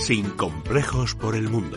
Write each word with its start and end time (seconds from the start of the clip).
Sin 0.00 0.30
complejos 0.30 1.14
por 1.14 1.36
el 1.36 1.50
mundo. 1.50 1.76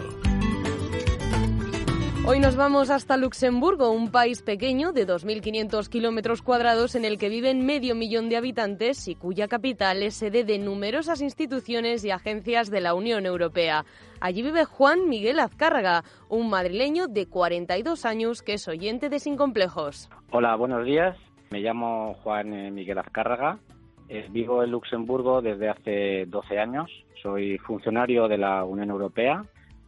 Hoy 2.25 2.39
nos 2.39 2.55
vamos 2.55 2.89
hasta 2.89 3.17
Luxemburgo, 3.17 3.91
un 3.91 4.11
país 4.11 4.41
pequeño 4.41 4.93
de 4.93 5.05
2.500 5.05 5.89
kilómetros 5.89 6.41
cuadrados 6.41 6.95
en 6.95 7.03
el 7.03 7.17
que 7.17 7.27
viven 7.27 7.65
medio 7.65 7.95
millón 7.95 8.29
de 8.29 8.37
habitantes 8.37 9.09
y 9.09 9.15
cuya 9.15 9.49
capital 9.49 10.01
es 10.01 10.15
sede 10.15 10.45
de 10.45 10.57
numerosas 10.57 11.21
instituciones 11.21 12.05
y 12.05 12.11
agencias 12.11 12.71
de 12.71 12.79
la 12.79 12.93
Unión 12.93 13.25
Europea. 13.25 13.83
Allí 14.21 14.41
vive 14.41 14.63
Juan 14.63 15.09
Miguel 15.09 15.41
Azcárraga, 15.41 16.05
un 16.29 16.49
madrileño 16.49 17.07
de 17.09 17.27
42 17.27 18.05
años 18.05 18.41
que 18.41 18.53
es 18.53 18.69
oyente 18.69 19.09
de 19.09 19.19
Sin 19.19 19.35
Complejos. 19.35 20.09
Hola, 20.31 20.55
buenos 20.55 20.85
días. 20.85 21.17
Me 21.51 21.59
llamo 21.59 22.13
Juan 22.23 22.53
eh, 22.53 22.71
Miguel 22.71 22.99
Azcárraga. 22.99 23.59
Eh, 24.09 24.27
vivo 24.31 24.63
en 24.63 24.71
Luxemburgo 24.71 25.41
desde 25.41 25.69
hace 25.69 26.25
12 26.27 26.59
años. 26.59 26.89
Soy 27.21 27.57
funcionario 27.59 28.27
de 28.27 28.37
la 28.37 28.63
Unión 28.63 28.89
Europea 28.89 29.43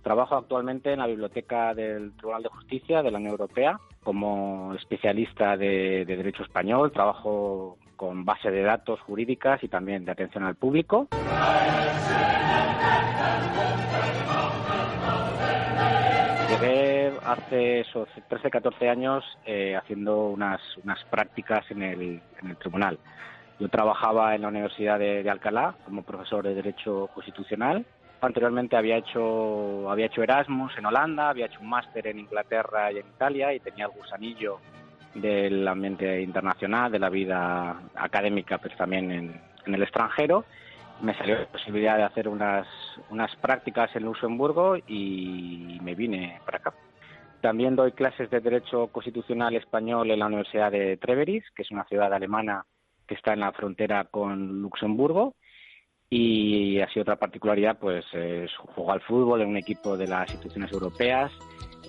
Trabajo 0.05 0.35
actualmente 0.35 0.93
en 0.93 0.99
la 0.99 1.07
Biblioteca 1.07 1.73
del 1.73 2.15
Tribunal 2.15 2.43
de 2.43 2.49
Justicia 2.49 3.01
de 3.01 3.09
la 3.09 3.17
Unión 3.17 3.31
Europea 3.31 3.79
como 4.03 4.75
especialista 4.75 5.57
de, 5.57 6.05
Derecho 6.05 6.43
Español. 6.43 6.91
Trabajo 6.91 7.79
con 7.95 8.23
base 8.23 8.51
de 8.51 8.61
datos 8.61 8.99
jurídicas 8.99 9.63
y 9.63 9.67
también 9.67 10.05
de 10.05 10.11
atención 10.11 10.43
al 10.43 10.53
público. 10.53 11.07
Llegué 16.51 17.11
hace 17.25 17.79
esos 17.79 18.07
13, 18.29 18.51
14 18.51 18.87
años 18.87 19.23
eh, 19.47 19.75
haciendo 19.75 20.27
unas, 20.27 20.61
unas 20.83 21.03
prácticas 21.05 21.65
en 21.71 21.81
el, 21.81 22.21
en 22.43 22.49
el 22.51 22.57
tribunal. 22.57 22.99
Yo 23.59 23.69
trabajaba 23.69 24.35
en 24.35 24.41
la 24.41 24.49
Universidad 24.49 24.99
de 24.99 25.29
Alcalá 25.29 25.75
como 25.85 26.03
profesor 26.03 26.43
de 26.43 26.55
Derecho 26.55 27.09
Constitucional 27.13 27.85
Anteriormente 28.25 28.75
había 28.75 28.97
hecho, 28.97 29.89
había 29.89 30.07
hecho 30.07 30.23
Erasmus 30.23 30.75
en 30.77 30.85
Holanda, 30.85 31.29
había 31.29 31.45
hecho 31.45 31.59
un 31.61 31.69
máster 31.69 32.07
en 32.07 32.19
Inglaterra 32.19 32.91
y 32.91 32.97
en 32.97 33.07
Italia 33.07 33.53
y 33.53 33.59
tenía 33.59 33.85
el 33.85 33.91
gusanillo 33.91 34.59
del 35.13 35.67
ambiente 35.67 36.21
internacional, 36.21 36.91
de 36.91 36.99
la 36.99 37.09
vida 37.09 37.79
académica, 37.95 38.57
pero 38.57 38.75
también 38.75 39.11
en, 39.11 39.73
el 39.73 39.83
extranjero. 39.83 40.45
Me 41.01 41.15
salió 41.15 41.37
la 41.37 41.45
posibilidad 41.45 41.97
de 41.97 42.03
hacer 42.03 42.27
unas, 42.27 42.67
unas 43.09 43.35
prácticas 43.35 43.95
en 43.95 44.03
Luxemburgo 44.03 44.77
y 44.87 45.77
me 45.83 45.93
vine 45.93 46.39
para 46.45 46.57
acá. 46.57 46.73
También 47.41 47.75
doy 47.75 47.91
clases 47.91 48.29
de 48.31 48.39
Derecho 48.39 48.87
Constitucional 48.87 49.55
Español 49.55 50.09
en 50.09 50.19
la 50.19 50.27
Universidad 50.27 50.71
de 50.71 50.97
Treveris, 50.97 51.43
que 51.55 51.61
es 51.61 51.69
una 51.69 51.83
ciudad 51.83 52.11
alemana 52.11 52.65
que 53.07 53.15
está 53.15 53.33
en 53.33 53.41
la 53.41 53.51
frontera 53.51 54.05
con 54.05 54.61
Luxemburgo 54.61 55.35
y 56.09 56.79
así 56.79 56.99
otra 56.99 57.17
particularidad, 57.17 57.77
pues 57.79 58.05
es 58.13 58.51
jugar 58.57 58.95
al 58.95 59.01
fútbol 59.01 59.41
en 59.41 59.49
un 59.49 59.57
equipo 59.57 59.97
de 59.97 60.07
las 60.07 60.29
instituciones 60.29 60.71
europeas, 60.71 61.31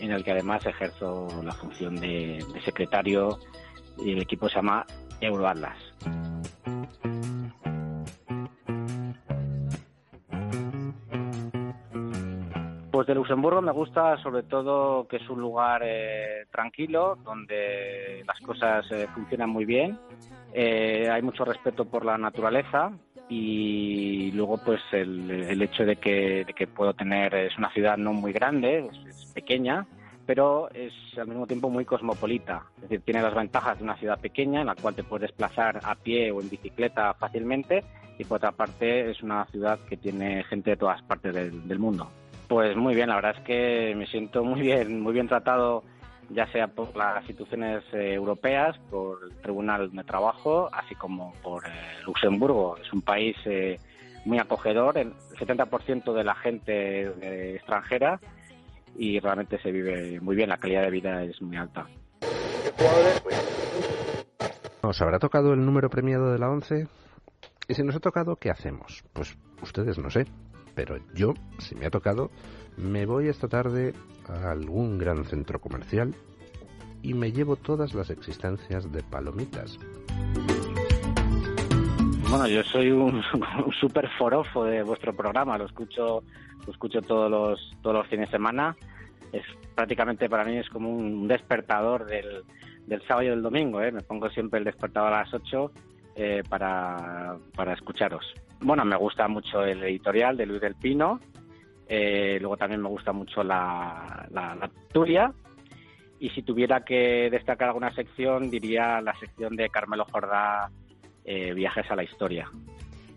en 0.00 0.10
el 0.10 0.24
que 0.24 0.32
además 0.32 0.64
ejerzo 0.66 1.28
la 1.44 1.52
función 1.52 1.96
de, 1.96 2.42
secretario 2.64 3.38
y 3.98 4.12
el 4.12 4.22
equipo 4.22 4.48
se 4.48 4.56
llama 4.56 4.84
Euroatlas. 5.20 5.76
Pues 12.96 13.08
de 13.08 13.14
Luxemburgo 13.14 13.60
me 13.60 13.72
gusta 13.72 14.16
sobre 14.22 14.44
todo 14.44 15.06
que 15.06 15.16
es 15.16 15.28
un 15.28 15.38
lugar 15.38 15.82
eh, 15.84 16.46
tranquilo, 16.50 17.18
donde 17.22 18.24
las 18.26 18.40
cosas 18.40 18.90
eh, 18.90 19.06
funcionan 19.14 19.50
muy 19.50 19.66
bien. 19.66 19.98
Eh, 20.54 21.06
hay 21.12 21.20
mucho 21.20 21.44
respeto 21.44 21.84
por 21.84 22.06
la 22.06 22.16
naturaleza, 22.16 22.90
y 23.28 24.32
luego 24.32 24.56
pues 24.64 24.80
el, 24.92 25.60
hecho 25.60 25.84
de 25.84 25.96
que, 25.96 26.68
puedo 26.74 26.94
tener 26.94 27.34
es 27.34 27.58
una 27.58 27.70
ciudad 27.70 27.98
no 27.98 28.14
muy 28.14 28.32
grande 28.32 28.88
es, 29.06 29.26
pequeña 29.34 29.86
pero 30.24 30.70
es 30.72 30.92
al 31.18 31.28
mismo 31.28 31.46
tiempo 31.46 31.68
muy 31.68 31.84
cosmopolita 31.84 32.62
es 32.76 32.82
decir 32.82 33.02
tiene 33.02 33.20
las 33.20 33.34
ventajas 33.34 33.78
de 33.78 33.84
una 33.84 33.96
ciudad 33.96 34.18
pequeña 34.18 34.60
en 34.60 34.68
la 34.68 34.74
cual 34.74 34.94
te 34.94 35.02
puedes 35.02 35.28
desplazar 35.28 35.80
a 35.82 35.96
pie 35.96 36.30
o 36.30 36.40
en 36.40 36.48
bicicleta 36.48 37.12
fácilmente 37.14 37.84
y 38.16 38.24
por 38.24 38.36
otra 38.36 38.52
parte 38.52 39.10
es 39.10 39.22
una 39.22 39.44
ciudad 39.46 39.80
que 39.88 39.96
tiene 39.96 40.44
gente 40.44 40.70
de 40.70 40.76
todas 40.76 41.02
partes 41.02 41.34
del 41.34 41.78
mundo 41.78 42.08
pues 42.48 42.76
muy 42.76 42.94
bien 42.94 43.08
la 43.08 43.16
verdad 43.16 43.36
es 43.38 43.44
que 43.44 43.94
me 43.96 44.06
siento 44.06 44.44
muy 44.44 44.60
bien 44.60 45.00
muy 45.00 45.12
bien 45.12 45.28
tratado 45.28 45.82
ya 46.30 46.46
sea 46.52 46.68
por 46.68 46.94
las 46.96 47.18
instituciones 47.20 47.84
eh, 47.92 48.14
europeas, 48.14 48.76
por 48.90 49.18
el 49.24 49.36
Tribunal 49.36 49.90
de 49.90 50.04
Trabajo, 50.04 50.68
así 50.72 50.94
como 50.94 51.32
por 51.42 51.64
eh, 51.66 51.70
Luxemburgo. 52.04 52.76
Es 52.78 52.92
un 52.92 53.02
país 53.02 53.36
eh, 53.44 53.78
muy 54.24 54.38
acogedor, 54.38 54.98
el 54.98 55.12
70% 55.38 56.12
de 56.12 56.24
la 56.24 56.34
gente 56.34 57.54
extranjera 57.54 58.20
y 58.96 59.20
realmente 59.20 59.60
se 59.60 59.70
vive 59.70 60.20
muy 60.20 60.34
bien, 60.34 60.48
la 60.48 60.56
calidad 60.56 60.82
de 60.82 60.90
vida 60.90 61.22
es 61.22 61.40
muy 61.42 61.56
alta. 61.56 61.86
¿Nos 64.82 65.00
habrá 65.02 65.18
tocado 65.18 65.52
el 65.52 65.64
número 65.64 65.90
premiado 65.90 66.32
de 66.32 66.38
la 66.38 66.48
11? 66.48 66.86
Y 67.68 67.74
si 67.74 67.82
nos 67.82 67.96
ha 67.96 68.00
tocado, 68.00 68.36
¿qué 68.36 68.50
hacemos? 68.50 69.04
Pues 69.12 69.36
ustedes 69.60 69.98
no 69.98 70.10
sé, 70.10 70.26
pero 70.76 70.98
yo, 71.14 71.34
si 71.58 71.74
me 71.74 71.86
ha 71.86 71.90
tocado, 71.90 72.30
me 72.76 73.06
voy 73.06 73.28
esta 73.28 73.48
tarde 73.48 73.94
a 74.28 74.52
algún 74.52 74.98
gran 74.98 75.24
centro 75.24 75.58
comercial 75.58 76.14
y 77.02 77.14
me 77.14 77.32
llevo 77.32 77.56
todas 77.56 77.94
las 77.94 78.10
existencias 78.10 78.92
de 78.92 79.02
palomitas. 79.02 79.78
Bueno, 82.28 82.46
yo 82.46 82.62
soy 82.64 82.90
un, 82.90 83.22
súper 83.80 84.08
forofo 84.18 84.64
de 84.64 84.82
vuestro 84.82 85.16
programa, 85.16 85.56
lo 85.56 85.64
escucho, 85.64 86.22
lo 86.66 86.72
escucho 86.72 87.00
todos 87.00 87.30
los, 87.30 87.76
todos 87.82 87.96
los 87.96 88.06
fines 88.08 88.28
de 88.28 88.36
semana. 88.36 88.76
Es 89.32 89.44
prácticamente 89.74 90.28
para 90.28 90.44
mí 90.44 90.58
es 90.58 90.68
como 90.68 90.90
un 90.90 91.26
despertador 91.26 92.04
del, 92.04 92.44
del 92.86 93.00
sábado 93.02 93.22
y 93.22 93.30
del 93.30 93.42
domingo. 93.42 93.80
¿eh? 93.80 93.92
Me 93.92 94.02
pongo 94.02 94.28
siempre 94.28 94.58
el 94.58 94.64
despertador 94.64 95.14
a 95.14 95.22
las 95.22 95.32
8 95.32 95.72
eh, 96.16 96.42
para, 96.48 97.38
para 97.54 97.72
escucharos. 97.72 98.24
Bueno, 98.60 98.84
me 98.84 98.96
gusta 98.96 99.28
mucho 99.28 99.64
el 99.64 99.82
editorial 99.84 100.36
de 100.36 100.46
Luis 100.46 100.60
del 100.60 100.74
Pino, 100.74 101.20
eh, 101.88 102.38
luego 102.40 102.56
también 102.56 102.82
me 102.82 102.88
gusta 102.88 103.12
mucho 103.12 103.44
la, 103.44 104.26
la, 104.30 104.68
Turia. 104.92 105.32
Y 106.18 106.30
si 106.30 106.42
tuviera 106.42 106.82
que 106.84 107.28
destacar 107.30 107.68
alguna 107.68 107.94
sección, 107.94 108.50
diría 108.50 109.00
la 109.02 109.14
sección 109.18 109.54
de 109.54 109.68
Carmelo 109.68 110.06
Jordá, 110.10 110.70
eh, 111.24 111.52
Viajes 111.52 111.90
a 111.90 111.96
la 111.96 112.04
Historia. 112.04 112.48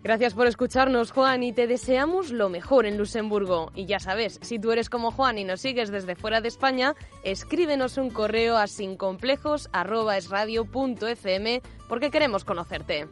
Gracias 0.02 0.34
por 0.34 0.46
escucharnos, 0.46 1.12
Juan, 1.12 1.42
y 1.42 1.52
te 1.52 1.66
deseamos 1.66 2.30
lo 2.30 2.48
mejor 2.48 2.86
en 2.86 2.96
Luxemburgo. 2.96 3.70
Y 3.74 3.84
ya 3.84 3.98
sabes, 3.98 4.38
si 4.42 4.58
tú 4.58 4.72
eres 4.72 4.88
como 4.88 5.10
Juan 5.10 5.36
y 5.36 5.44
nos 5.44 5.60
sigues 5.60 5.90
desde 5.90 6.16
fuera 6.16 6.40
de 6.40 6.48
España, 6.48 6.94
escríbenos 7.22 7.98
un 7.98 8.08
correo 8.08 8.56
a 8.56 8.66
sincomplejos.esradio.fm 8.66 11.60
porque 11.86 12.10
queremos 12.10 12.46
conocerte. 12.46 13.08